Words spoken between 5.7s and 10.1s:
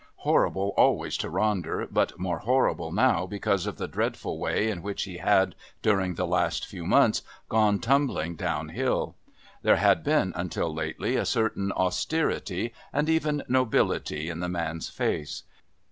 during the last few months, gone tumbling downhill. There had